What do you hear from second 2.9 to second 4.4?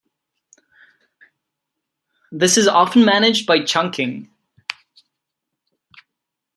managed by chunking.